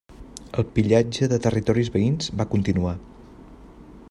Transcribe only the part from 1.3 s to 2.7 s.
de territoris veïns va